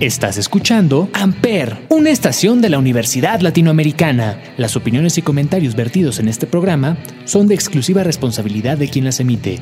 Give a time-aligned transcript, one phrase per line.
[0.00, 4.40] Estás escuchando Amper, una estación de la Universidad Latinoamericana.
[4.56, 9.20] Las opiniones y comentarios vertidos en este programa son de exclusiva responsabilidad de quien las
[9.20, 9.58] emite.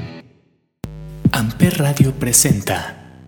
[1.33, 3.19] Amper Radio presenta.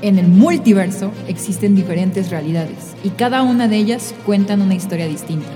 [0.00, 5.50] En el multiverso existen diferentes realidades y cada una de ellas cuentan una historia distinta.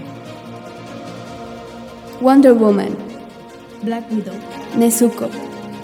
[2.20, 2.90] Wonder Woman,
[3.82, 4.34] Black Widow,
[4.76, 5.30] Nezuko,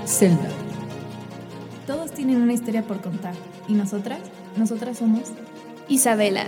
[0.05, 0.62] Zelda.
[2.25, 3.35] Tienen una historia por contar.
[3.67, 4.21] ¿Y nosotras?
[4.57, 5.33] Nosotras somos
[5.89, 6.45] Isabela,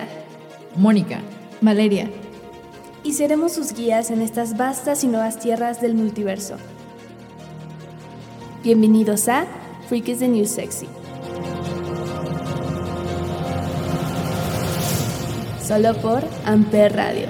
[0.77, 1.19] Mónica.
[1.60, 2.09] Valeria.
[3.02, 6.59] y seremos sus guías en estas vastas y nuevas tierras del multiverso.
[8.62, 9.46] Bienvenidos a
[9.88, 10.87] Freak is the New Sexy.
[15.60, 17.27] Solo por Amper Radio.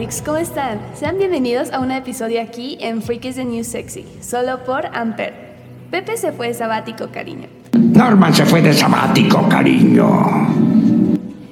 [0.00, 0.80] Freaks, ¿cómo están?
[0.94, 5.34] Sean bienvenidos a un episodio aquí en Freak is the New Sexy, solo por Amper.
[5.90, 7.48] Pepe se fue de sabático, cariño.
[7.74, 10.08] Norman se fue de sabático, cariño.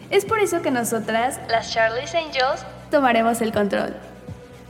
[0.09, 3.95] Es por eso que nosotras, las Charlie's Angels, tomaremos el control.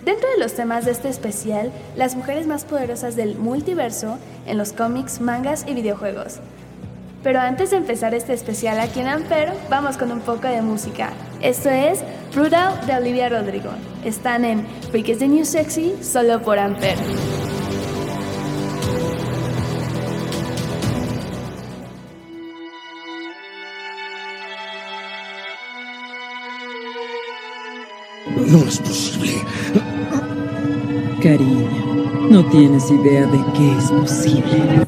[0.05, 4.73] Dentro de los temas de este especial, las mujeres más poderosas del multiverso en los
[4.73, 6.41] cómics, mangas y videojuegos.
[7.23, 11.11] Pero antes de empezar este especial aquí en Amper, vamos con un poco de música.
[11.43, 13.71] Esto es Brutal de Olivia Rodrigo.
[14.05, 16.97] Están en Freak is the New Sexy, solo por Amper.
[28.47, 29.33] No es posible.
[31.21, 31.69] Cariño,
[32.31, 34.88] no tienes idea de qué es posible.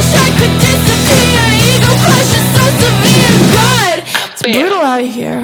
[0.00, 1.42] Wish I could disappear.
[1.72, 3.36] Ego crush is so severe.
[3.56, 3.96] God,
[4.32, 5.42] it's brutal out here.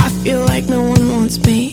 [0.00, 1.67] I feel like no one wants me,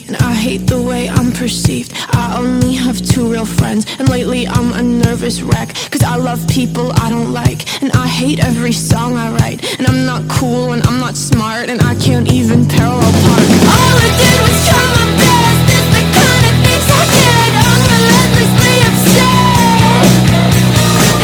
[0.45, 1.91] hate the way I'm perceived.
[2.13, 5.69] I only have two real friends, and lately I'm a nervous wreck.
[5.89, 9.59] Cause I love people I don't like, and I hate every song I write.
[9.79, 13.47] And I'm not cool, and I'm not smart, and I can't even parallel park.
[13.73, 15.61] All I did was try my best.
[15.77, 17.49] It's the kind of things I get.
[17.65, 20.29] I'm relentlessly obsessed.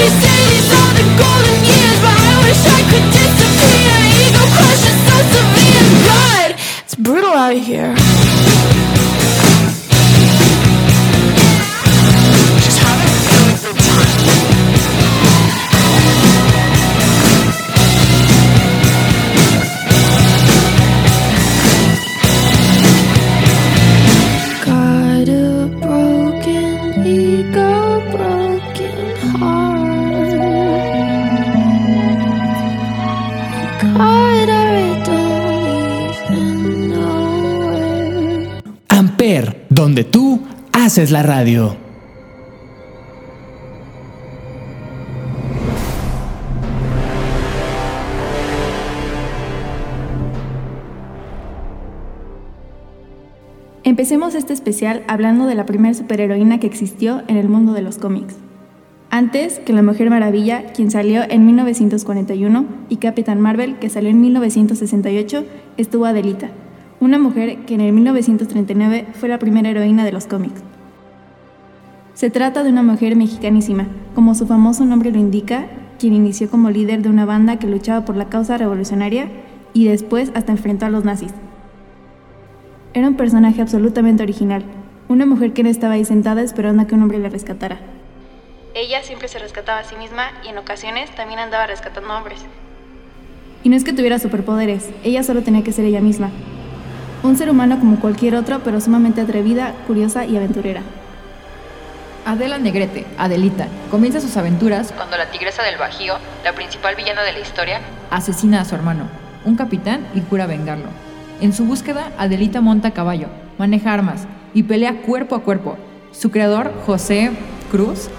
[0.01, 3.93] They say these are the golden years, but I wish I could disappear.
[4.25, 5.85] Ego crush is so severe.
[6.09, 6.49] God,
[6.81, 7.93] it's brutal out here.
[40.91, 41.77] Haces la radio.
[53.85, 57.97] Empecemos este especial hablando de la primera superheroína que existió en el mundo de los
[57.97, 58.35] cómics.
[59.09, 64.19] Antes que la Mujer Maravilla, quien salió en 1941, y Capitán Marvel, que salió en
[64.19, 65.45] 1968,
[65.77, 66.49] estuvo Adelita,
[66.99, 70.61] una mujer que en el 1939 fue la primera heroína de los cómics.
[72.13, 75.67] Se trata de una mujer mexicanísima, como su famoso nombre lo indica,
[75.97, 79.29] quien inició como líder de una banda que luchaba por la causa revolucionaria
[79.73, 81.33] y después hasta enfrentó a los nazis.
[82.93, 84.63] Era un personaje absolutamente original,
[85.07, 87.79] una mujer que no estaba ahí sentada esperando a que un hombre la rescatara.
[88.73, 92.39] Ella siempre se rescataba a sí misma y en ocasiones también andaba rescatando hombres.
[93.63, 96.29] Y no es que tuviera superpoderes, ella solo tenía que ser ella misma.
[97.23, 100.81] Un ser humano como cualquier otro, pero sumamente atrevida, curiosa y aventurera.
[102.25, 107.33] Adela Negrete, Adelita, comienza sus aventuras cuando la tigresa del Bajío, la principal villana de
[107.33, 107.81] la historia,
[108.11, 109.09] asesina a su hermano,
[109.43, 110.85] un capitán, y jura vengarlo.
[111.41, 113.27] En su búsqueda, Adelita monta a caballo,
[113.57, 115.77] maneja armas y pelea cuerpo a cuerpo.
[116.11, 117.31] Su creador, José
[117.71, 118.09] Cruz,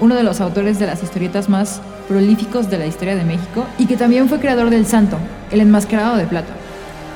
[0.00, 3.86] uno de los autores de las historietas más prolíficos de la historia de México y
[3.86, 5.16] que también fue creador del Santo,
[5.52, 6.52] el enmascarado de plata.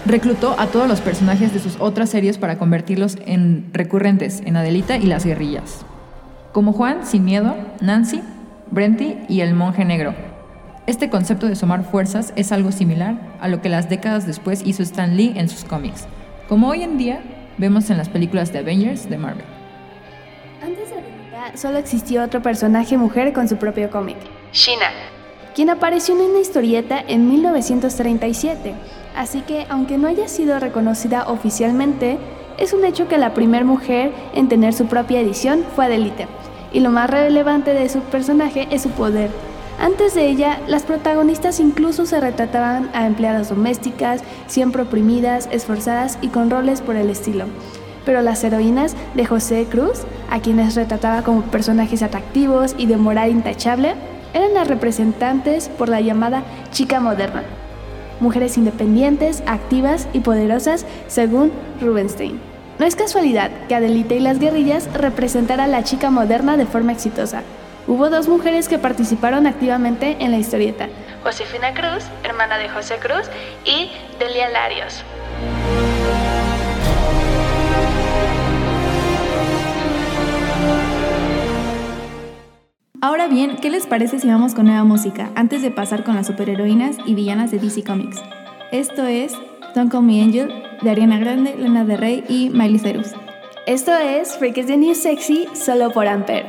[0.07, 4.97] Reclutó a todos los personajes de sus otras series para convertirlos en recurrentes en Adelita
[4.97, 5.85] y las guerrillas.
[6.53, 8.23] Como Juan, Sin Miedo, Nancy,
[8.71, 10.15] Brenty y El Monje Negro.
[10.87, 14.83] Este concepto de sumar fuerzas es algo similar a lo que las décadas después hizo
[14.83, 16.07] Stan Lee en sus cómics,
[16.49, 17.21] como hoy en día
[17.59, 19.45] vemos en las películas de Avengers de Marvel.
[20.63, 24.17] Antes de solo existió otro personaje mujer con su propio cómic,
[24.53, 24.91] Shina,
[25.55, 28.75] quien apareció en una historieta en 1937.
[29.15, 32.19] Así que, aunque no haya sido reconocida oficialmente,
[32.59, 36.27] es un hecho que la primera mujer en tener su propia edición fue Adelita.
[36.73, 39.31] Y lo más relevante de su personaje es su poder.
[39.81, 46.29] Antes de ella, las protagonistas incluso se retrataban a empleadas domésticas, siempre oprimidas, esforzadas y
[46.29, 47.47] con roles por el estilo.
[48.05, 53.31] Pero las heroínas de José Cruz, a quienes retrataba como personajes atractivos y de moral
[53.31, 53.95] intachable,
[54.35, 57.45] eran las representantes por la llamada chica moderna,
[58.21, 62.41] mujeres independientes, activas y poderosas, según Rubenstein.
[62.79, 66.93] No es casualidad que Adelita y las guerrillas representara a la chica moderna de forma
[66.93, 67.43] exitosa.
[67.87, 70.89] Hubo dos mujeres que participaron activamente en la historieta,
[71.23, 73.29] Josefina Cruz, hermana de José Cruz,
[73.65, 75.03] y Delia Larios.
[83.01, 86.27] Ahora bien, ¿qué les parece si vamos con nueva música antes de pasar con las
[86.27, 88.21] superheroínas y villanas de DC Comics?
[88.73, 89.35] Esto es
[89.77, 90.53] Don't Call Me Angel
[90.83, 93.13] de Ariana Grande, Lena de Rey y Miley Cyrus.
[93.67, 96.47] Esto es Freak is the New Sexy solo por Ampere.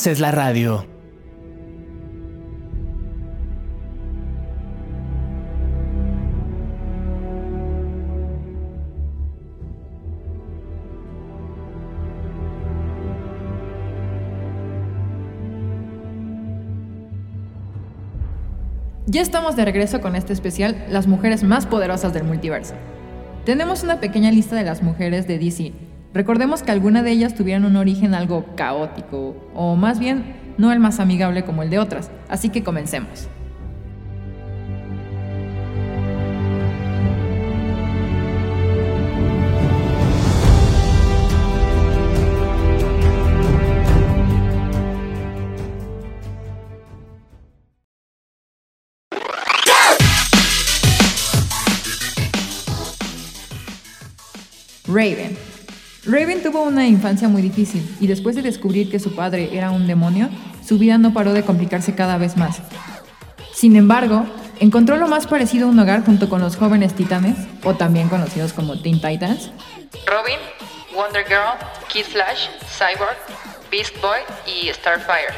[0.00, 0.86] Haces la radio.
[19.06, 22.72] Ya estamos de regreso con este especial, las mujeres más poderosas del multiverso.
[23.44, 25.89] Tenemos una pequeña lista de las mujeres de DC.
[26.12, 30.80] Recordemos que alguna de ellas tuvieron un origen algo caótico, o más bien no el
[30.80, 33.28] más amigable como el de otras, así que comencemos.
[54.92, 55.39] Raven.
[56.10, 59.86] Raven tuvo una infancia muy difícil y después de descubrir que su padre era un
[59.86, 60.28] demonio,
[60.66, 62.60] su vida no paró de complicarse cada vez más.
[63.54, 64.26] Sin embargo,
[64.58, 68.52] encontró lo más parecido a un hogar junto con los jóvenes titanes, o también conocidos
[68.52, 69.52] como Teen Titans,
[70.04, 70.38] Robin,
[70.96, 71.54] Wonder Girl,
[71.92, 73.16] Kid Flash, Cyborg,
[73.70, 75.32] Beast Boy y Starfire.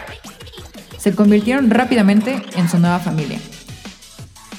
[0.96, 3.38] Se convirtieron rápidamente en su nueva familia.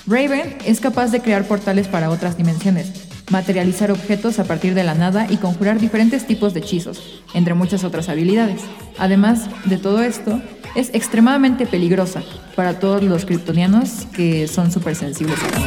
[0.05, 4.96] Raven es capaz de crear portales para otras dimensiones, materializar objetos a partir de la
[4.96, 8.62] nada y conjurar diferentes tipos de hechizos, entre muchas otras habilidades.
[8.98, 10.42] Además de todo esto,
[10.75, 12.24] es extremadamente peligrosa
[12.56, 15.60] para todos los kryptonianos que son súper sensibles a la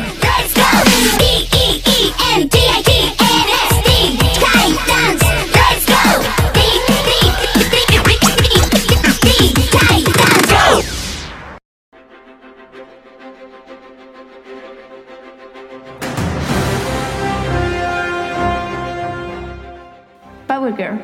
[20.67, 21.01] Power Girl.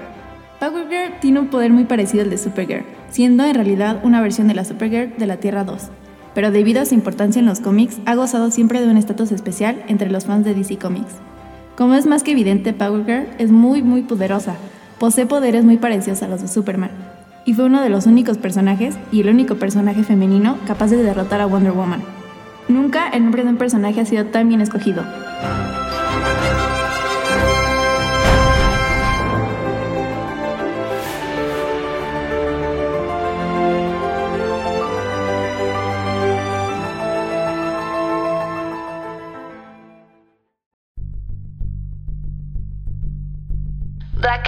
[0.59, 4.49] Power Girl tiene un poder muy parecido al de Supergirl, siendo en realidad una versión
[4.49, 5.89] de la Supergirl de la Tierra 2.
[6.35, 9.85] Pero debido a su importancia en los cómics, ha gozado siempre de un estatus especial
[9.87, 11.15] entre los fans de DC Comics.
[11.77, 14.57] Como es más que evidente, Power Girl es muy muy poderosa,
[14.99, 16.91] posee poderes muy parecidos a los de Superman,
[17.45, 21.41] y fue uno de los únicos personajes y el único personaje femenino capaz de derrotar
[21.41, 22.03] a Wonder Woman.
[22.67, 25.05] Nunca el nombre de un personaje ha sido tan bien escogido.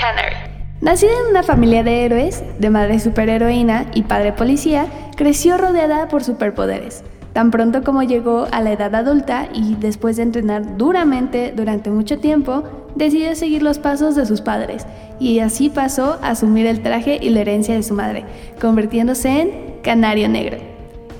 [0.04, 0.36] Canary.
[0.82, 4.84] Nacida en una familia de héroes, de madre superheroína y padre policía,
[5.16, 7.02] creció rodeada por superpoderes.
[7.32, 12.18] Tan pronto como llegó a la edad adulta y después de entrenar duramente durante mucho
[12.18, 14.86] tiempo, decidió seguir los pasos de sus padres
[15.18, 18.26] y así pasó a asumir el traje y la herencia de su madre,
[18.60, 20.58] convirtiéndose en Canario Negro.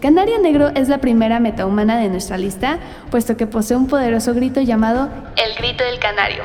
[0.02, 2.78] Canario Negro es la primera metahumana de nuestra lista,
[3.10, 6.42] puesto que posee un poderoso grito llamado El Grito del Canario,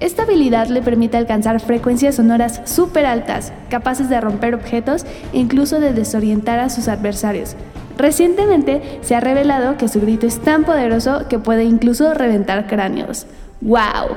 [0.00, 5.80] esta habilidad le permite alcanzar frecuencias sonoras súper altas, capaces de romper objetos e incluso
[5.80, 7.56] de desorientar a sus adversarios.
[7.96, 13.26] Recientemente se ha revelado que su grito es tan poderoso que puede incluso reventar cráneos.
[13.60, 14.16] ¡Wow!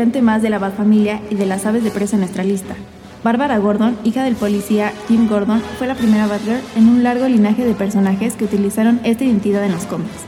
[0.00, 2.74] Integrante más de la Batfamilia y de las aves de presa en nuestra lista.
[3.22, 7.66] Bárbara Gordon, hija del policía Tim Gordon, fue la primera Batgirl en un largo linaje
[7.66, 10.24] de personajes que utilizaron esta identidad en los cómics.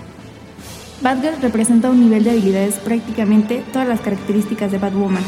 [1.00, 5.22] Batgirl representa un nivel de habilidades prácticamente todas las características de Batwoman,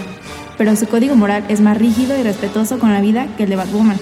[0.58, 3.56] pero su código moral es más rígido y respetuoso con la vida que el de
[3.56, 3.96] Batwoman,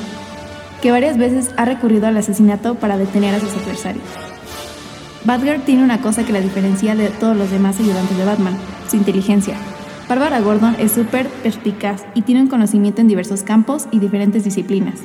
[0.82, 4.04] que varias veces ha recurrido al asesinato para detener a sus adversarios.
[5.24, 8.56] Batgirl tiene una cosa que la diferencia de todos los demás ayudantes de Batman,
[8.90, 9.56] su inteligencia.
[10.08, 15.00] Bárbara Gordon es súper perspicaz y tiene un conocimiento en diversos campos y diferentes disciplinas.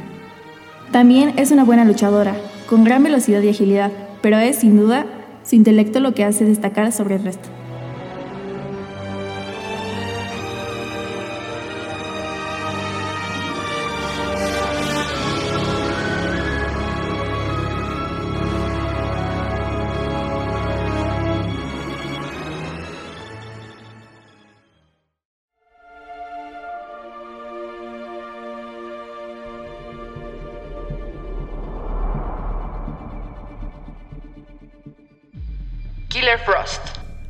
[0.91, 2.35] También es una buena luchadora,
[2.67, 5.05] con gran velocidad y agilidad, pero es, sin duda,
[5.43, 7.56] su intelecto lo que hace destacar sobre el resto.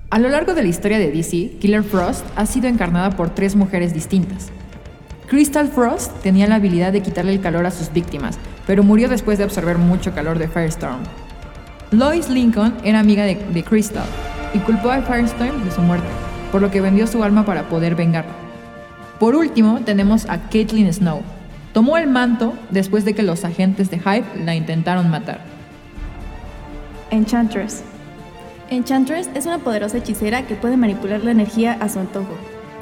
[0.09, 3.55] A lo largo de la historia de DC, Killer Frost ha sido encarnada por tres
[3.55, 4.47] mujeres distintas.
[5.27, 9.37] Crystal Frost tenía la habilidad de quitarle el calor a sus víctimas, pero murió después
[9.37, 10.99] de absorber mucho calor de Firestorm.
[11.91, 14.05] Lois Lincoln era amiga de, Crystal
[14.53, 16.07] y culpó a Firestorm de su muerte,
[16.53, 18.31] por lo que vendió su alma para poder vengarla.
[19.19, 21.21] Por último, tenemos a Caitlyn Snow.
[21.73, 25.41] Tomó el manto después de que los agentes de Hype la intentaron matar.
[27.11, 27.83] Enchantress.
[28.69, 32.35] Enchantress es una poderosa hechicera que puede manipular la energía a su antojo,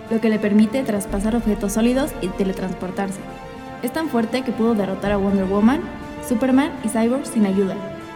[0.09, 3.19] lo que le permite traspasar objetos sólidos y teletransportarse.
[3.83, 5.81] Es tan fuerte que pudo derrotar a Wonder Woman,
[6.27, 7.75] Superman y Cyborg sin ayuda.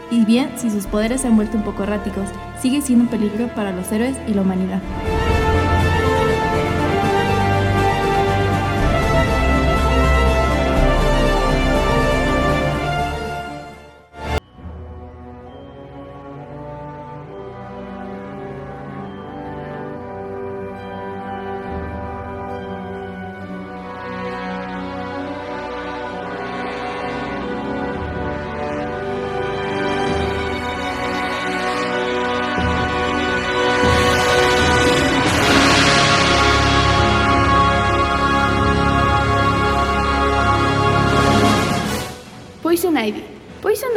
[0.09, 2.27] Y bien, si sus poderes se han vuelto un poco erráticos,
[2.59, 4.81] sigue siendo un peligro para los héroes y la humanidad.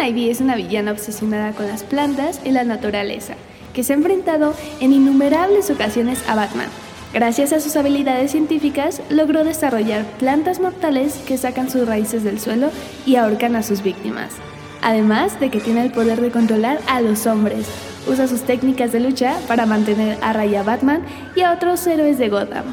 [0.02, 3.34] Ivy es una villana obsesionada con las plantas y la naturaleza,
[3.72, 6.68] que se ha enfrentado en innumerables ocasiones a Batman.
[7.14, 12.70] Gracias a sus habilidades científicas, logró desarrollar plantas mortales que sacan sus raíces del suelo
[13.06, 14.32] y ahorcan a sus víctimas.
[14.80, 17.66] Además de que tiene el poder de controlar a los hombres,
[18.08, 21.04] usa sus técnicas de lucha para mantener a raya a Batman
[21.36, 22.64] y a otros héroes de Gotham.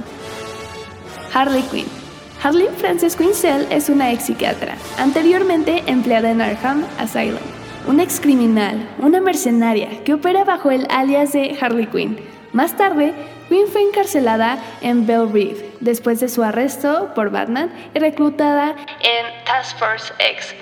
[1.34, 1.99] Harley Quinn.
[2.42, 7.40] Harley Frances Quinzel es una ex psiquiatra, anteriormente empleada en Arkham Asylum,
[7.86, 12.18] una ex criminal, una mercenaria que opera bajo el alias de Harley Quinn.
[12.54, 13.14] Más tarde,
[13.50, 19.46] Quinn fue encarcelada en Belle Reve después de su arresto por Batman y reclutada en
[19.46, 20.56] Task Force X,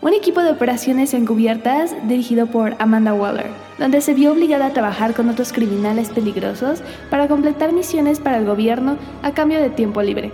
[0.00, 5.12] un equipo de operaciones encubiertas dirigido por Amanda Waller, donde se vio obligada a trabajar
[5.12, 10.32] con otros criminales peligrosos para completar misiones para el gobierno a cambio de tiempo libre.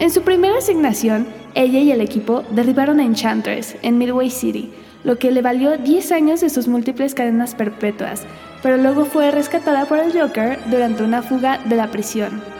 [0.00, 4.72] En su primera asignación, ella y el equipo derribaron a Enchantress en Midway City,
[5.04, 8.22] lo que le valió 10 años de sus múltiples cadenas perpetuas,
[8.62, 12.59] pero luego fue rescatada por el Joker durante una fuga de la prisión.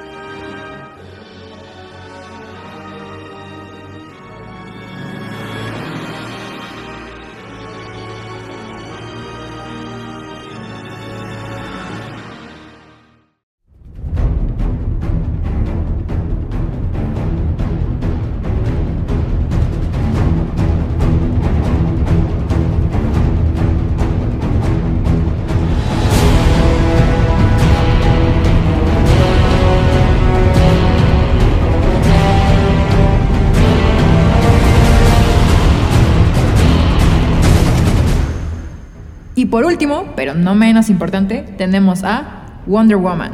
[40.51, 42.25] No menos importante, tenemos a
[42.67, 43.31] Wonder Woman.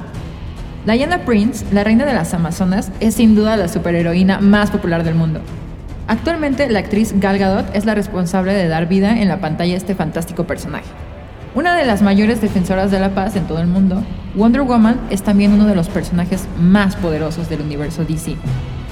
[0.85, 5.15] Diana Prince, la reina de las Amazonas, es sin duda la superheroína más popular del
[5.15, 5.41] mundo.
[6.09, 9.79] Actualmente, la actriz Gal Gadot es la responsable de dar vida en la pantalla a
[9.79, 10.85] este fantástico personaje.
[11.55, 15.23] Una de las mayores defensoras de la paz en todo el mundo, Wonder Woman es
[15.23, 18.37] también uno de los personajes más poderosos del universo DC.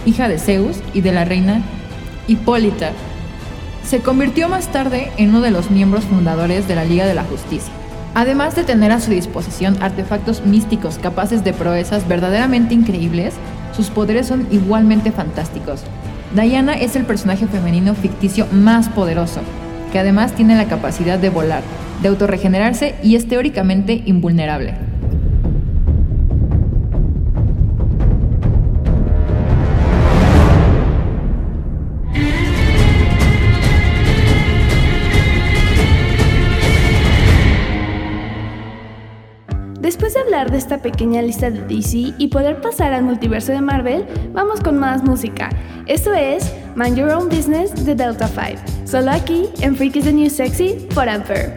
[0.06, 1.60] Hija de Zeus y de la reina
[2.26, 2.92] Hipólita,
[3.84, 7.24] se convirtió más tarde en uno de los miembros fundadores de la Liga de la
[7.24, 7.83] Justicia.
[8.14, 13.34] Además de tener a su disposición artefactos místicos capaces de proezas verdaderamente increíbles,
[13.76, 15.82] sus poderes son igualmente fantásticos.
[16.34, 19.40] Diana es el personaje femenino ficticio más poderoso,
[19.92, 21.62] que además tiene la capacidad de volar,
[22.02, 24.83] de autorregenerarse y es teóricamente invulnerable.
[40.34, 44.76] De esta pequeña lista de DC y poder pasar al multiverso de Marvel, vamos con
[44.78, 45.48] más música.
[45.86, 50.12] Esto es Mind Your Own Business de Delta 5, solo aquí en Freak is the
[50.12, 51.54] New Sexy por Ampere.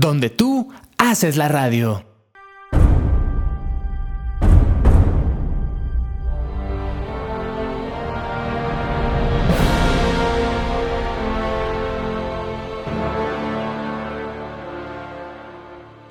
[0.00, 2.02] Donde tú haces la radio.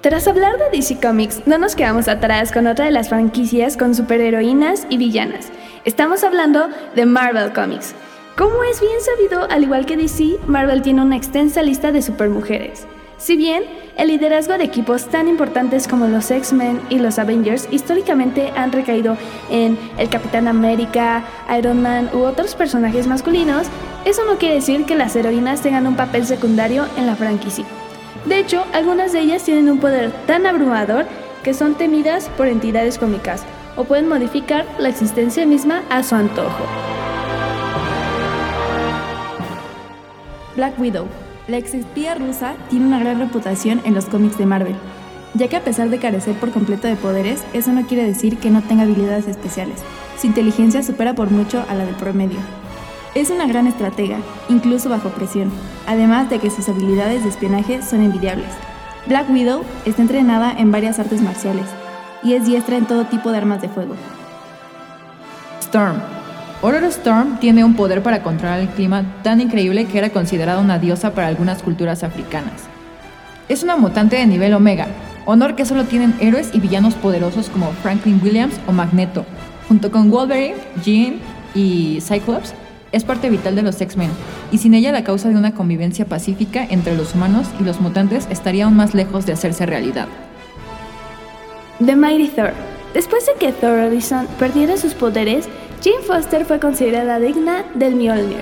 [0.02, 3.95] Tras hablar de DC Comics, no nos quedamos atrás con otra de las franquicias con
[3.95, 5.52] superheroínas y villanas.
[5.84, 7.95] Estamos hablando de Marvel Comics.
[8.38, 12.88] Como es bien sabido, al igual que DC, Marvel tiene una extensa lista de supermujeres.
[13.20, 13.66] Si bien
[13.98, 19.18] el liderazgo de equipos tan importantes como los X-Men y los Avengers históricamente han recaído
[19.52, 21.26] en el Capitán América,
[21.58, 23.68] Iron Man u otros personajes masculinos,
[24.06, 27.66] eso no quiere decir que las heroínas tengan un papel secundario en la franquicia.
[28.24, 31.06] De hecho, algunas de ellas tienen un poder tan abrumador
[31.44, 33.44] que son temidas por entidades cómicas
[33.76, 36.64] o pueden modificar la existencia misma a su antojo.
[40.56, 41.06] Black Widow,
[41.50, 44.76] la ex espía rusa, tiene una gran reputación en los cómics de Marvel,
[45.34, 48.50] ya que a pesar de carecer por completo de poderes, eso no quiere decir que
[48.50, 49.80] no tenga habilidades especiales.
[50.20, 52.40] Su inteligencia supera por mucho a la del promedio.
[53.16, 54.18] Es una gran estratega,
[54.50, 55.52] incluso bajo presión,
[55.88, 58.50] además de que sus habilidades de espionaje son envidiables.
[59.08, 61.66] Black Widow está entrenada en varias artes marciales
[62.22, 63.96] y es diestra en todo tipo de armas de fuego.
[65.62, 66.19] Storm.
[66.62, 70.78] Aurora Storm tiene un poder para controlar el clima tan increíble que era considerada una
[70.78, 72.63] diosa para algunas culturas africanas.
[73.48, 74.88] Es una mutante de nivel Omega,
[75.26, 79.26] honor que solo tienen héroes y villanos poderosos como Franklin Williams o Magneto,
[79.69, 81.19] junto con Wolverine, Jean
[81.56, 82.54] y Cyclops,
[82.91, 84.12] es parte vital de los X-Men,
[84.52, 88.28] y sin ella la causa de una convivencia pacífica entre los humanos y los mutantes
[88.30, 90.10] estaría aún más lejos de hacerse realidad.
[91.86, 92.52] The Mighty Thor.
[92.93, 95.48] Después de que Thor Odinson perdiera sus poderes,
[95.82, 98.42] Jane Foster fue considerada digna del Mjolnir,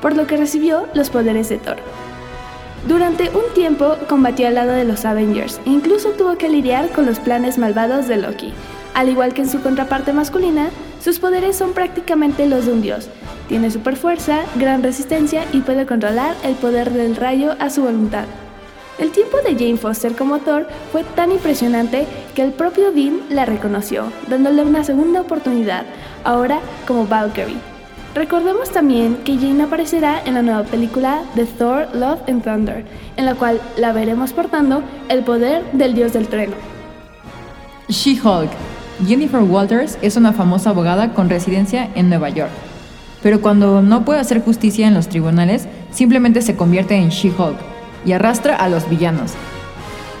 [0.00, 1.76] por lo que recibió los poderes de Thor.
[2.88, 7.04] Durante un tiempo combatió al lado de los Avengers e incluso tuvo que lidiar con
[7.04, 8.54] los planes malvados de Loki.
[8.94, 10.70] Al igual que en su contraparte masculina,
[11.04, 13.10] sus poderes son prácticamente los de un dios.
[13.48, 18.24] Tiene super fuerza, gran resistencia y puede controlar el poder del rayo a su voluntad.
[18.98, 23.46] El tiempo de Jane Foster como Thor fue tan impresionante que el propio Dean la
[23.46, 25.84] reconoció, dándole una segunda oportunidad,
[26.24, 27.56] ahora como Valkyrie.
[28.14, 32.84] Recordemos también que Jane aparecerá en la nueva película de Thor, Love and Thunder,
[33.16, 36.54] en la cual la veremos portando el poder del dios del trueno.
[37.88, 38.50] She-Hulk.
[39.06, 42.50] Jennifer Walters es una famosa abogada con residencia en Nueva York.
[43.22, 47.56] Pero cuando no puede hacer justicia en los tribunales, simplemente se convierte en She-Hulk
[48.04, 49.32] y arrastra a los villanos.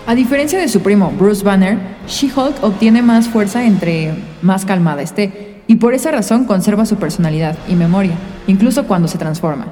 [0.06, 5.49] A diferencia de su primo Bruce Banner, She-Hulk obtiene más fuerza entre más calmada esté,
[5.70, 8.16] y por esa razón conserva su personalidad y memoria,
[8.48, 9.66] incluso cuando se transforma.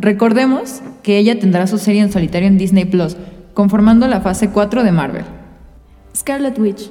[0.00, 3.16] Recordemos que ella tendrá su serie en solitario en Disney Plus,
[3.54, 5.24] conformando la fase 4 de Marvel.
[6.12, 6.90] Scarlet Witch.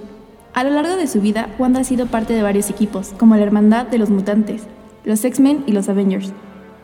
[0.53, 3.43] A lo largo de su vida, Wanda ha sido parte de varios equipos, como la
[3.43, 4.61] Hermandad de los Mutantes,
[5.03, 6.31] los X-Men y los Avengers.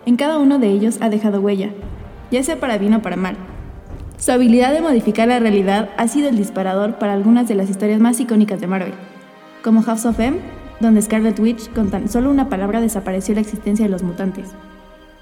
[0.05, 1.69] En cada uno de ellos ha dejado huella,
[2.29, 3.37] ya sea para bien o para mal.
[4.17, 8.01] Su habilidad de modificar la realidad ha sido el disparador para algunas de las historias
[8.01, 8.93] más icónicas de Marvel,
[9.63, 10.37] como House of M,
[10.81, 14.49] donde Scarlet Witch con tan solo una palabra desapareció la existencia de los mutantes.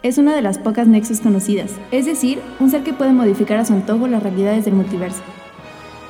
[0.02, 3.66] Es una de las pocas nexus conocidas, es decir, un ser que puede modificar a
[3.66, 5.22] su antojo las realidades del multiverso.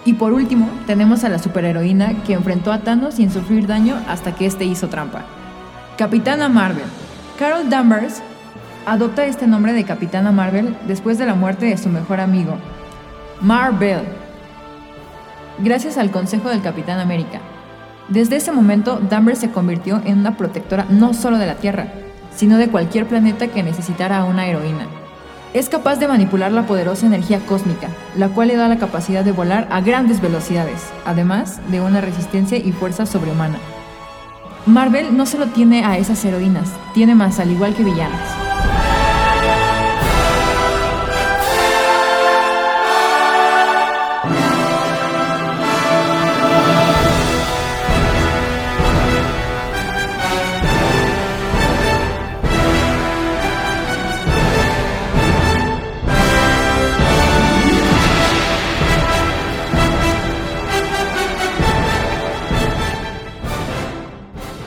[0.05, 4.35] Y por último, tenemos a la superheroína que enfrentó a Thanos sin sufrir daño hasta
[4.35, 5.25] que este hizo trampa.
[5.97, 6.85] Capitana Marvel.
[7.38, 8.21] Carol Danvers
[8.85, 12.55] adopta este nombre de Capitana Marvel después de la muerte de su mejor amigo,
[13.41, 14.01] Marvel,
[15.59, 17.39] gracias al consejo del Capitán América.
[18.10, 21.93] Desde ese momento, Danvers se convirtió en una protectora no solo de la Tierra,
[22.36, 24.88] sino de cualquier planeta que necesitara una heroína.
[25.54, 29.32] Es capaz de manipular la poderosa energía cósmica, la cual le da la capacidad de
[29.32, 33.60] volar a grandes velocidades, además de una resistencia y fuerza sobrehumana.
[34.65, 38.48] Marvel no solo tiene a esas heroínas, tiene más al igual que villanas.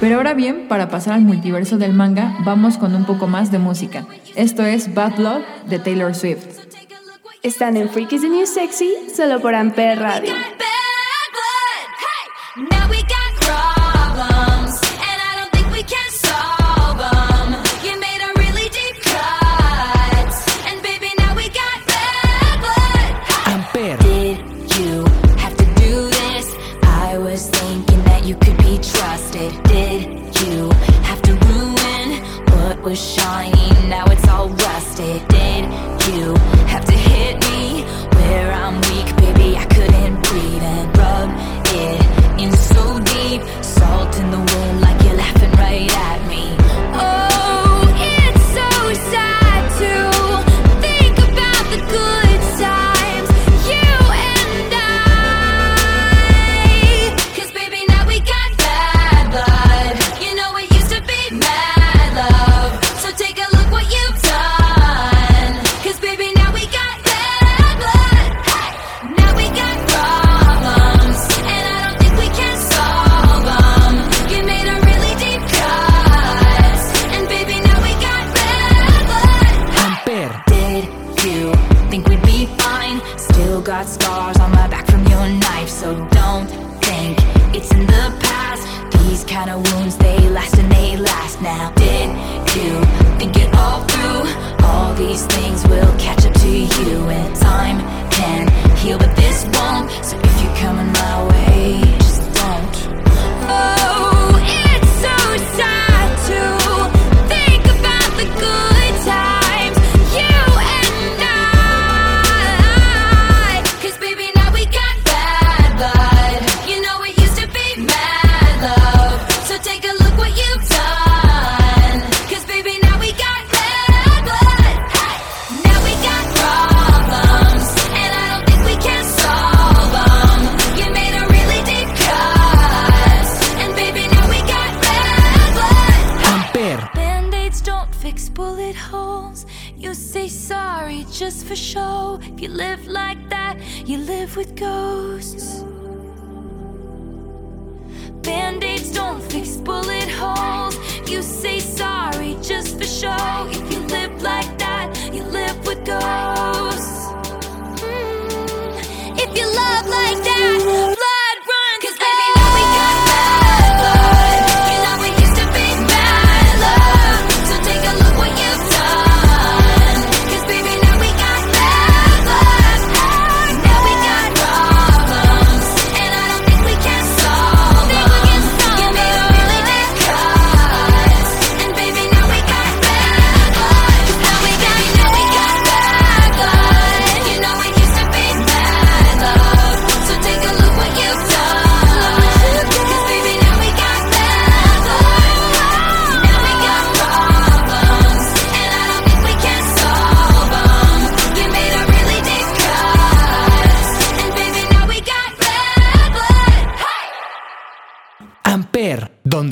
[0.03, 3.61] Pero ahora bien, para pasar al multiverso del manga, vamos con un poco más de
[3.61, 4.05] música.
[4.35, 6.45] Esto es Bad Blood de Taylor Swift.
[7.45, 10.35] Están en Freakies the New Sexy, solo por Ampere Radio.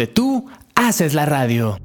[0.07, 1.79] Tú haces la radio.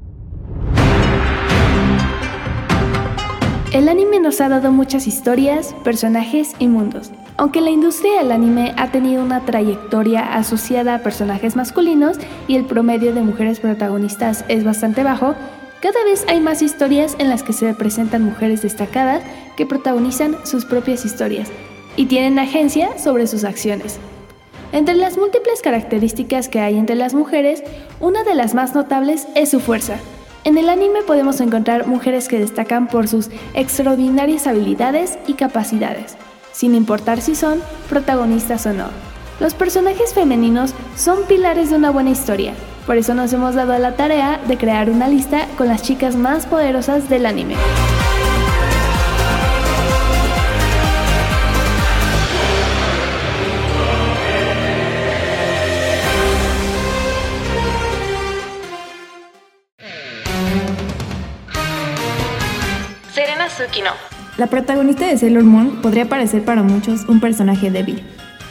[3.72, 7.10] El anime nos ha dado muchas historias, personajes y mundos.
[7.36, 12.16] Aunque la industria del anime ha tenido una trayectoria asociada a personajes masculinos
[12.48, 15.34] y el promedio de mujeres protagonistas es bastante bajo,
[15.82, 19.22] cada vez hay más historias en las que se presentan mujeres destacadas
[19.56, 21.50] que protagonizan sus propias historias
[21.96, 23.98] y tienen agencia sobre sus acciones.
[24.76, 27.62] Entre las múltiples características que hay entre las mujeres,
[27.98, 29.96] una de las más notables es su fuerza.
[30.44, 36.18] En el anime podemos encontrar mujeres que destacan por sus extraordinarias habilidades y capacidades,
[36.52, 38.88] sin importar si son protagonistas o no.
[39.40, 42.52] Los personajes femeninos son pilares de una buena historia,
[42.84, 46.44] por eso nos hemos dado la tarea de crear una lista con las chicas más
[46.44, 47.54] poderosas del anime.
[64.36, 68.02] La protagonista de Sailor Moon podría parecer para muchos un personaje débil,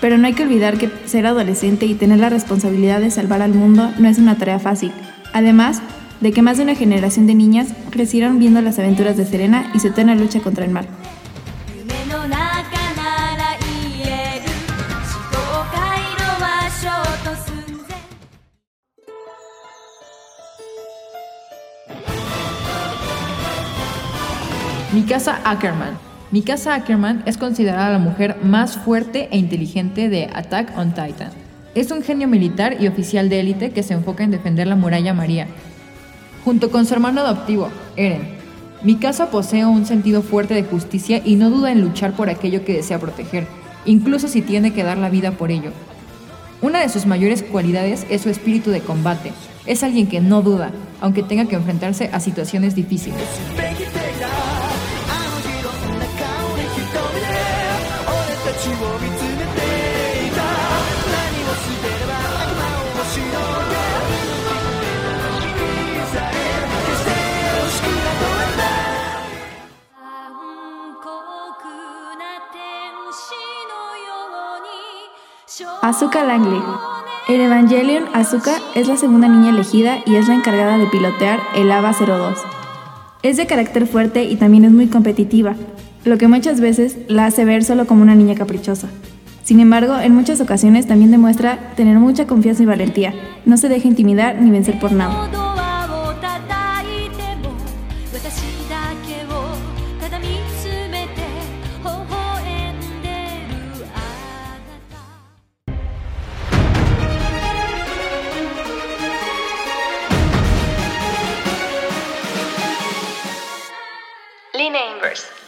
[0.01, 3.53] pero no hay que olvidar que ser adolescente y tener la responsabilidad de salvar al
[3.53, 4.91] mundo no es una tarea fácil.
[5.31, 5.81] Además,
[6.21, 9.79] de que más de una generación de niñas crecieron viendo las aventuras de Serena y
[9.79, 10.87] su eterna lucha contra el mal.
[24.95, 25.97] Mikasa Ackerman.
[26.31, 31.31] Mikasa Ackerman es considerada la mujer más fuerte e inteligente de Attack on Titan.
[31.75, 35.13] Es un genio militar y oficial de élite que se enfoca en defender la muralla
[35.13, 35.47] María,
[36.45, 38.37] junto con su hermano adoptivo, Eren.
[38.83, 42.75] Mikasa posee un sentido fuerte de justicia y no duda en luchar por aquello que
[42.75, 43.47] desea proteger,
[43.83, 45.71] incluso si tiene que dar la vida por ello.
[46.61, 49.33] Una de sus mayores cualidades es su espíritu de combate.
[49.65, 53.27] Es alguien que no duda, aunque tenga que enfrentarse a situaciones difíciles.
[75.85, 76.63] Asuka Langley.
[77.27, 81.71] En Evangelion, Asuka es la segunda niña elegida y es la encargada de pilotear el
[81.71, 82.39] AVA 02.
[83.21, 85.53] Es de carácter fuerte y también es muy competitiva,
[86.03, 88.87] lo que muchas veces la hace ver solo como una niña caprichosa.
[89.43, 93.13] Sin embargo, en muchas ocasiones también demuestra tener mucha confianza y valentía.
[93.45, 95.54] No se deja intimidar ni vencer por nada.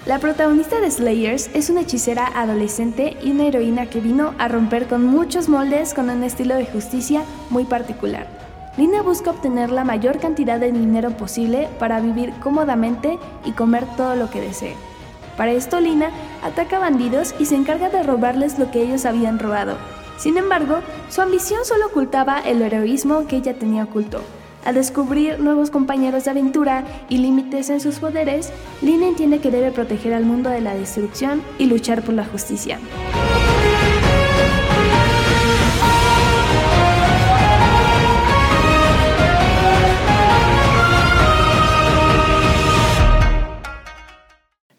[0.05, 4.87] La protagonista de Slayers es una hechicera adolescente y una heroína que vino a romper
[4.87, 8.27] con muchos moldes con un estilo de justicia muy particular.
[8.77, 14.15] Lina busca obtener la mayor cantidad de dinero posible para vivir cómodamente y comer todo
[14.15, 14.75] lo que desee.
[15.35, 16.11] Para esto Lina
[16.41, 19.77] ataca bandidos y se encarga de robarles lo que ellos habían robado.
[20.17, 24.21] Sin embargo, su ambición solo ocultaba el heroísmo que ella tenía oculto.
[24.67, 28.51] Al descubrir nuevos compañeros de aventura y límites en sus poderes,
[28.81, 32.77] Lina entiende que debe proteger al mundo de la destrucción y luchar por la justicia.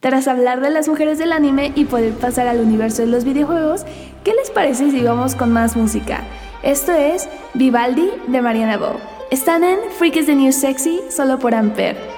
[0.01, 3.87] Tras hablar de las mujeres del anime y poder pasar al universo de los videojuegos,
[4.23, 6.25] ¿qué les parece si vamos con más música?
[6.63, 9.18] Esto es Vivaldi de Mariana Bo.
[9.31, 12.18] Están en Freak is the New Sexy solo por Ampere.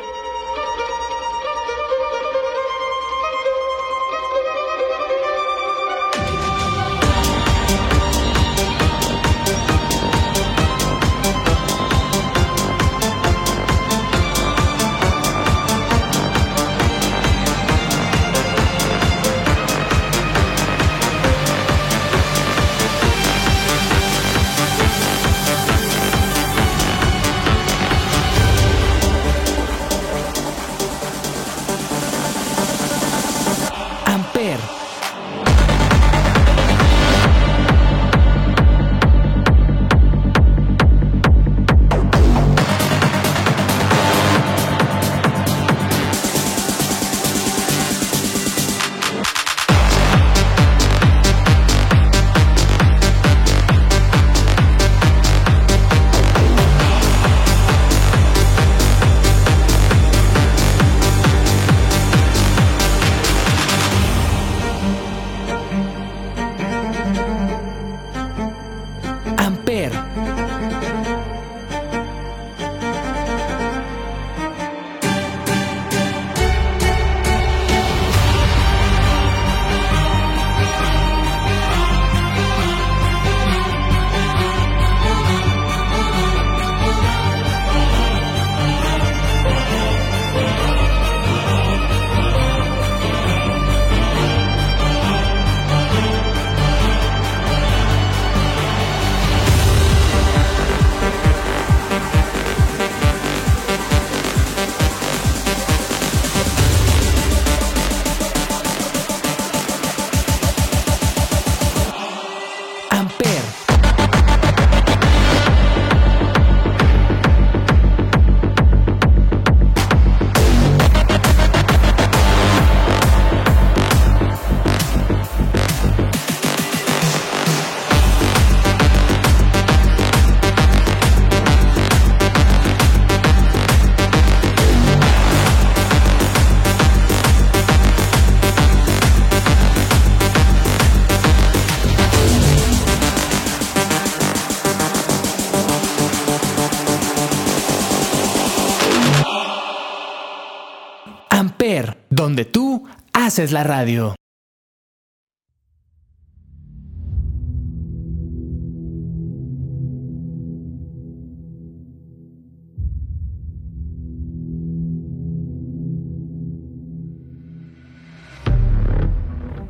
[152.21, 154.14] Donde tú haces la radio.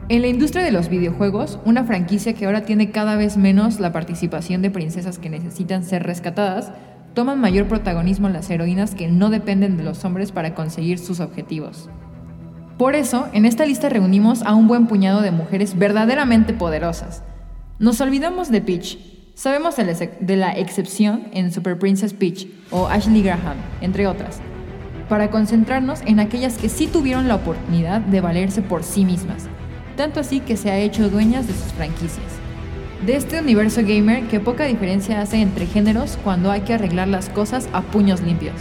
[0.09, 3.93] En la industria de los videojuegos, una franquicia que ahora tiene cada vez menos la
[3.93, 6.73] participación de princesas que necesitan ser rescatadas,
[7.15, 11.89] toman mayor protagonismo las heroínas que no dependen de los hombres para conseguir sus objetivos.
[12.81, 17.22] Por eso, en esta lista reunimos a un buen puñado de mujeres verdaderamente poderosas.
[17.78, 18.97] Nos olvidamos de Peach.
[19.35, 24.41] Sabemos de la excepción en Super Princess Peach o Ashley Graham, entre otras,
[25.11, 29.45] para concentrarnos en aquellas que sí tuvieron la oportunidad de valerse por sí mismas,
[29.99, 32.33] tanto así que se ha hecho dueñas de sus franquicias.
[33.05, 37.28] De este universo gamer que poca diferencia hace entre géneros cuando hay que arreglar las
[37.28, 38.57] cosas a puños limpios.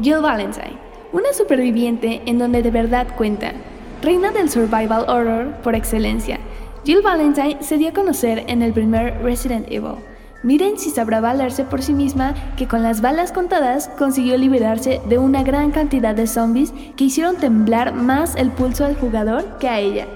[0.00, 0.78] Jill Valentine,
[1.12, 3.52] una superviviente en donde de verdad cuenta,
[4.00, 6.38] reina del survival horror por excelencia.
[6.84, 9.96] Jill Valentine se dio a conocer en el primer Resident Evil.
[10.44, 15.18] Miren si sabrá valerse por sí misma que con las balas contadas consiguió liberarse de
[15.18, 19.80] una gran cantidad de zombies que hicieron temblar más el pulso al jugador que a
[19.80, 20.06] ella.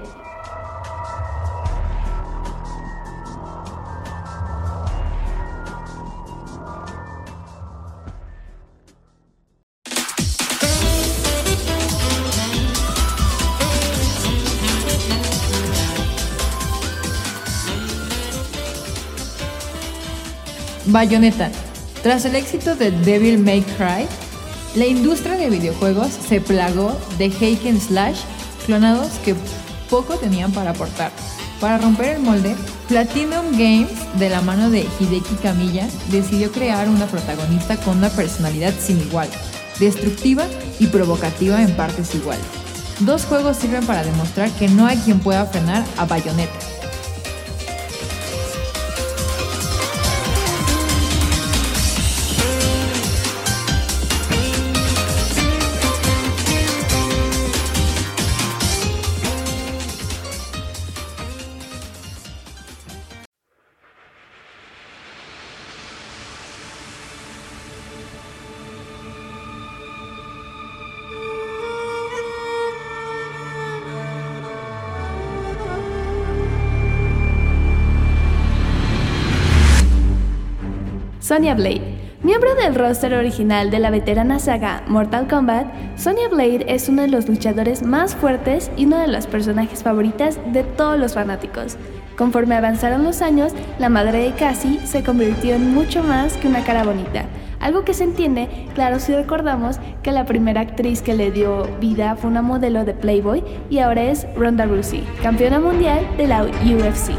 [20.93, 21.49] Bayonetta.
[22.03, 24.05] Tras el éxito de Devil May Cry,
[24.75, 28.19] la industria de videojuegos se plagó de Hake Slash
[28.67, 29.35] clonados que
[29.89, 31.11] poco tenían para aportar.
[31.59, 32.55] Para romper el molde,
[32.89, 33.89] Platinum Games,
[34.19, 39.29] de la mano de Hideki Kamiya, decidió crear una protagonista con una personalidad sin igual,
[39.79, 40.45] destructiva
[40.79, 42.45] y provocativa en partes iguales.
[42.99, 46.72] Dos juegos sirven para demostrar que no hay quien pueda frenar a Bayonetta.
[81.33, 81.81] Sonya Blade.
[82.21, 85.65] Miembro del roster original de la veterana saga Mortal Kombat,
[85.97, 90.37] Sonya Blade es uno de los luchadores más fuertes y uno de los personajes favoritas
[90.53, 91.75] de todos los fanáticos.
[92.19, 96.63] Conforme avanzaron los años, la madre de Cassie se convirtió en mucho más que una
[96.63, 97.25] cara bonita,
[97.59, 102.15] algo que se entiende, claro, si recordamos que la primera actriz que le dio vida
[102.15, 107.15] fue una modelo de Playboy y ahora es Ronda Rousey, campeona mundial de la UFC.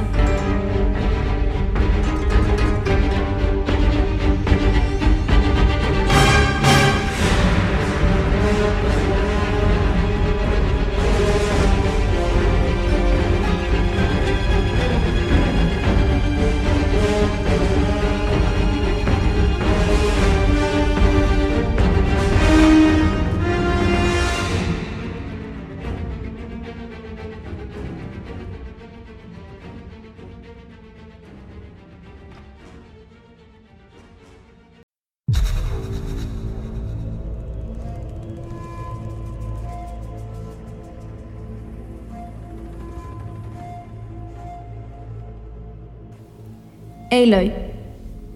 [47.24, 47.52] Aloy.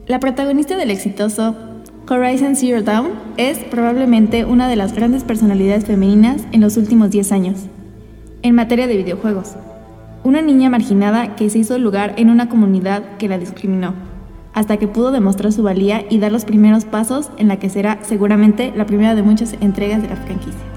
[0.07, 1.55] La protagonista del exitoso
[2.09, 7.33] Horizon Zero Dawn es probablemente una de las grandes personalidades femeninas en los últimos 10
[7.33, 7.59] años.
[8.41, 9.57] En materia de videojuegos,
[10.25, 13.93] una niña marginada que se hizo lugar en una comunidad que la discriminó,
[14.55, 17.99] hasta que pudo demostrar su valía y dar los primeros pasos en la que será
[18.03, 20.68] seguramente la primera de muchas entregas de la franquicia.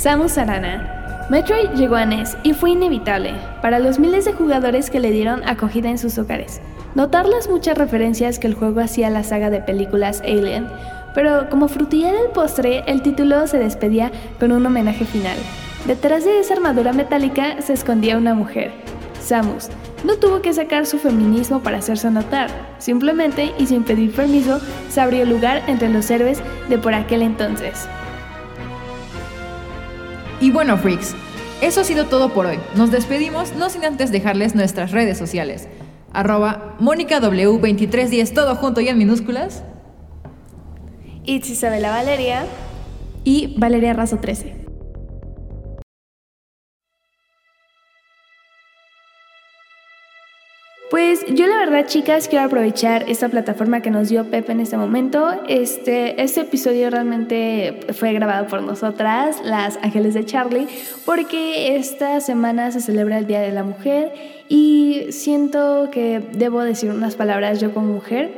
[0.00, 1.26] Samus Arana.
[1.28, 5.46] Metroid llegó a NES y fue inevitable para los miles de jugadores que le dieron
[5.46, 6.62] acogida en sus hogares.
[6.94, 10.68] Notar las muchas referencias que el juego hacía a la saga de películas Alien,
[11.14, 15.36] pero como frutilla del postre, el título se despedía con un homenaje final.
[15.86, 18.72] Detrás de esa armadura metálica se escondía una mujer,
[19.20, 19.68] Samus.
[20.02, 22.48] No tuvo que sacar su feminismo para hacerse notar,
[22.78, 27.86] simplemente y sin pedir permiso, se abrió lugar entre los héroes de por aquel entonces.
[30.40, 31.14] Y bueno, freaks,
[31.60, 32.58] eso ha sido todo por hoy.
[32.74, 35.68] Nos despedimos, no sin antes dejarles nuestras redes sociales.
[36.12, 39.62] Arroba MónicaW2310, todo junto y en minúsculas.
[41.24, 42.46] It's Isabela Valeria.
[43.22, 44.69] Y Valeria Razo 13.
[51.70, 55.40] Verdad, chicas, quiero aprovechar esta plataforma que nos dio Pepe en este momento.
[55.48, 60.66] Este, este episodio realmente fue grabado por nosotras, las Ángeles de Charlie,
[61.04, 64.12] porque esta semana se celebra el Día de la Mujer
[64.48, 68.32] y siento que debo decir unas palabras yo como mujer.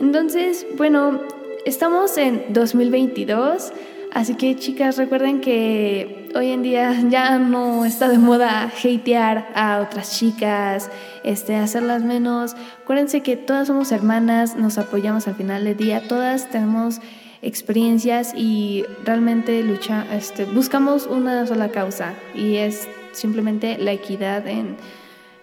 [0.00, 1.20] Entonces, bueno,
[1.64, 3.72] estamos en 2022,
[4.12, 9.80] así que chicas, recuerden que hoy en día ya no está de moda hatear a
[9.80, 10.90] otras chicas,
[11.22, 12.56] este, hacerlas menos.
[12.82, 17.00] Acuérdense que todas somos hermanas, nos apoyamos al final del día, todas tenemos
[17.42, 24.76] experiencias y realmente lucha, este, buscamos una sola causa y es simplemente la equidad en,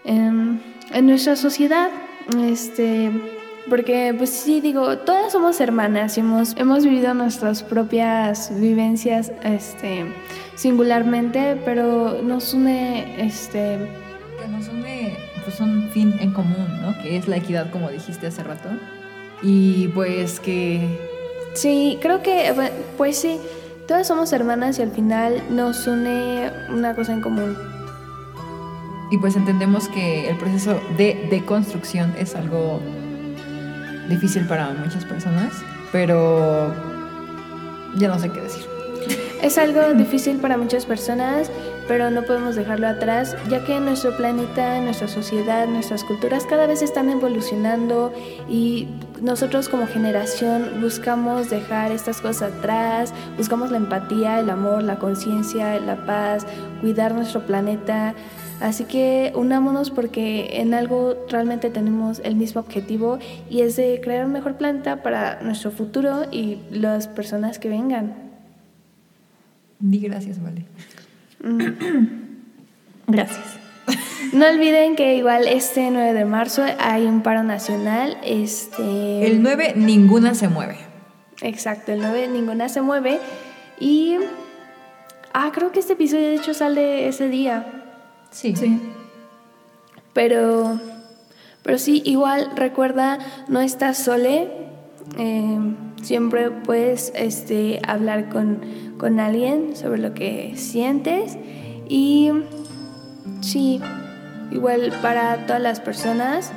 [0.03, 0.61] en,
[0.93, 1.89] en nuestra sociedad.
[2.39, 3.11] Este,
[3.69, 10.05] porque, pues sí, digo, todas somos hermanas y hemos, hemos vivido nuestras propias vivencias este,
[10.61, 13.79] singularmente, pero nos une, este...
[14.39, 16.95] Que nos une pues un fin en común, ¿no?
[17.01, 18.69] Que es la equidad, como dijiste hace rato.
[19.41, 20.99] Y pues que...
[21.55, 23.39] Sí, creo que, bu- pues sí,
[23.87, 27.57] todas somos hermanas y al final nos une una cosa en común.
[29.09, 32.79] Y pues entendemos que el proceso de deconstrucción es algo
[34.09, 35.53] difícil para muchas personas,
[35.91, 36.71] pero
[37.97, 38.70] ya no sé qué decir.
[39.41, 41.49] Es algo difícil para muchas personas,
[41.87, 46.83] pero no podemos dejarlo atrás, ya que nuestro planeta, nuestra sociedad, nuestras culturas cada vez
[46.83, 48.13] están evolucionando
[48.47, 48.87] y
[49.19, 55.79] nosotros como generación buscamos dejar estas cosas atrás, buscamos la empatía, el amor, la conciencia,
[55.79, 56.45] la paz,
[56.79, 58.13] cuidar nuestro planeta.
[58.59, 63.17] Así que unámonos porque en algo realmente tenemos el mismo objetivo
[63.49, 68.30] y es de crear un mejor planeta para nuestro futuro y las personas que vengan.
[69.81, 70.65] Di gracias, vale.
[73.07, 73.57] Gracias.
[74.31, 78.17] No olviden que igual este 9 de marzo hay un paro nacional.
[78.23, 80.77] Este, El 9, ninguna se mueve.
[81.41, 83.19] Exacto, el 9 ninguna se mueve.
[83.79, 84.17] Y...
[85.33, 87.65] Ah, creo que este episodio de hecho sale ese día.
[88.29, 88.55] Sí.
[88.55, 88.79] Sí.
[90.13, 90.79] Pero...
[91.63, 94.49] Pero sí, igual recuerda, no estás sole.
[95.17, 95.59] Eh,
[96.01, 98.61] siempre puedes este, hablar con,
[98.97, 101.37] con alguien sobre lo que sientes.
[101.87, 102.31] Y
[103.41, 103.81] sí,
[104.51, 106.51] igual para todas las personas,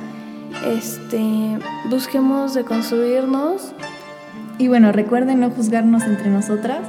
[0.65, 1.57] este,
[1.89, 3.73] busquemos de construirnos.
[4.57, 6.79] Y bueno, recuerden no juzgarnos entre nosotras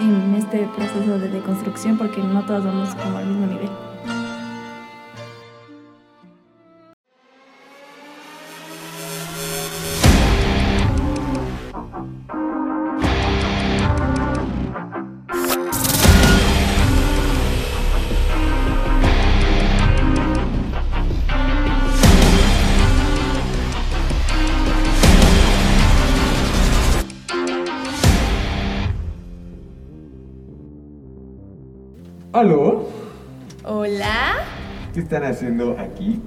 [0.00, 3.87] en este proceso de deconstrucción porque no todas vamos como al mismo nivel.
[32.32, 32.86] ¿Aló?
[33.64, 34.44] Hola.
[34.92, 36.20] ¿Qué están haciendo aquí?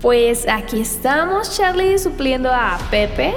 [0.00, 3.34] Pues aquí estamos, Charlie, supliendo a Pepe.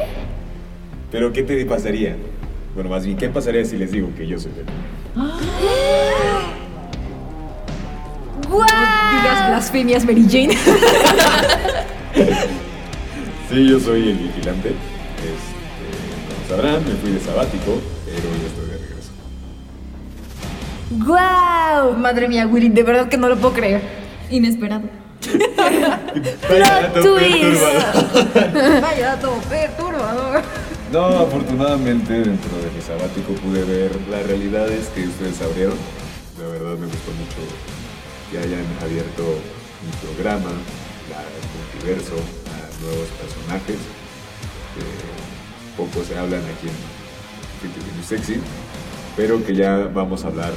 [1.11, 2.15] ¿Pero qué te pasaría?
[2.73, 4.71] Bueno, más bien, ¿qué pasaría si les digo que yo soy Pepe?
[8.47, 10.57] Digas blasfemias, Mary Jane.
[13.49, 14.69] Sí, yo soy el vigilante.
[14.69, 15.37] Este,
[16.27, 18.27] como sabrán, me fui de sabático, pero
[20.89, 21.93] ¡Guau!
[21.97, 23.81] Madre mía, Willy, de verdad que no lo puedo creer.
[24.29, 24.83] Inesperado.
[26.49, 28.81] Vaya dato perturbador.
[28.81, 30.41] Vaya dato perturbador.
[30.91, 35.75] No, afortunadamente dentro de mi sabático pude ver las realidades que ustedes abrieron.
[36.39, 37.43] La verdad me gustó mucho
[38.31, 39.23] que hayan abierto
[39.83, 40.51] mi programa,
[41.09, 43.79] la, el multiverso, a nuevos personajes.
[44.73, 48.39] que poco se hablan aquí en Sexy,
[49.17, 50.53] pero que ya vamos a hablar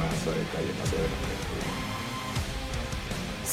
[0.00, 0.90] más detalle más.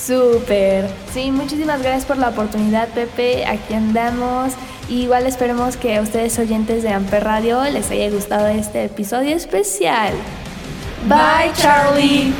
[0.07, 0.89] Súper.
[1.13, 3.45] Sí, muchísimas gracias por la oportunidad, Pepe.
[3.45, 4.53] Aquí andamos.
[4.89, 10.13] Igual esperemos que a ustedes oyentes de Amper Radio les haya gustado este episodio especial.
[11.07, 12.33] Bye, Charlie.